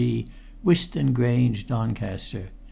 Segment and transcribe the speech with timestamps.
[0.01, 0.25] G.,
[0.63, 2.49] Whiston Grange, Doncaster.'"